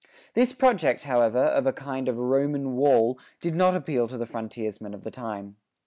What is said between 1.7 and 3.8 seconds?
kind of Roman Wall did not